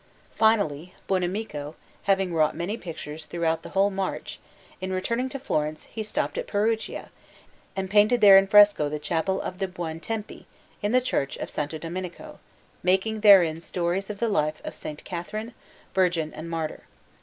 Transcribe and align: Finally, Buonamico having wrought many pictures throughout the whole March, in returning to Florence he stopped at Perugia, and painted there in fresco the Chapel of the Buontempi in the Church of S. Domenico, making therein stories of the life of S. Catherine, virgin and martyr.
Finally, 0.35 0.95
Buonamico 1.07 1.75
having 2.05 2.33
wrought 2.33 2.55
many 2.55 2.75
pictures 2.75 3.25
throughout 3.25 3.61
the 3.61 3.69
whole 3.69 3.91
March, 3.91 4.39
in 4.81 4.91
returning 4.91 5.29
to 5.29 5.37
Florence 5.37 5.83
he 5.91 6.01
stopped 6.01 6.39
at 6.39 6.47
Perugia, 6.47 7.11
and 7.75 7.87
painted 7.87 8.19
there 8.19 8.35
in 8.35 8.47
fresco 8.47 8.89
the 8.89 8.97
Chapel 8.97 9.39
of 9.39 9.59
the 9.59 9.67
Buontempi 9.67 10.47
in 10.81 10.91
the 10.91 11.01
Church 11.01 11.37
of 11.37 11.55
S. 11.55 11.67
Domenico, 11.69 12.39
making 12.81 13.19
therein 13.19 13.61
stories 13.61 14.09
of 14.09 14.17
the 14.17 14.27
life 14.27 14.59
of 14.63 14.73
S. 14.73 14.83
Catherine, 15.03 15.53
virgin 15.93 16.33
and 16.33 16.49
martyr. 16.49 16.85